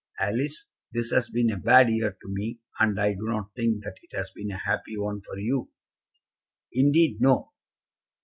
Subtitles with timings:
[0.19, 3.97] Alice, this has been a bad year to me, and I do not think that
[4.01, 5.69] it has been a happy one for you."
[6.73, 7.49] "Indeed, no."